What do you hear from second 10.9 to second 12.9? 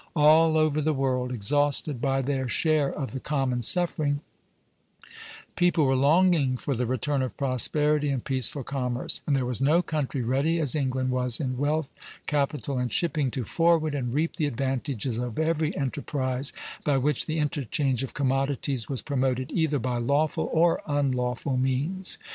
was in wealth, capital,